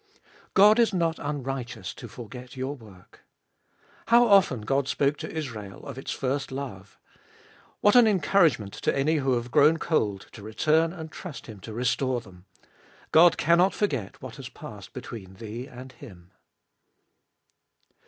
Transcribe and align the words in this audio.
1. 0.01 0.09
God 0.55 0.79
is 0.79 0.95
not 0.95 1.19
unrighteous 1.19 1.93
to 1.93 2.07
forget 2.07 2.57
your 2.57 2.73
work. 2.75 3.19
How 4.07 4.25
often 4.27 4.61
God 4.61 4.87
spoke 4.87 5.15
to 5.17 5.29
Israel 5.31 5.85
of 5.85 5.99
its 5.99 6.09
first 6.11 6.51
love. 6.51 6.97
What 7.81 7.95
an 7.95 8.07
encouragement 8.07 8.73
to 8.73 8.97
any 8.97 9.17
who 9.17 9.33
have 9.33 9.51
grown 9.51 9.77
cold 9.77 10.25
to 10.31 10.41
return 10.41 10.91
and 10.91 11.11
trust 11.11 11.45
Him 11.45 11.59
to 11.59 11.73
restore 11.75 12.19
them. 12.19 12.45
God 13.11 13.37
cannot 13.37 13.75
forget 13.75 14.19
what 14.23 14.37
has 14.37 14.49
passed 14.49 14.91
between 14.93 15.35
thee 15.35 15.67
and 15.67 15.91
Him. 15.91 16.31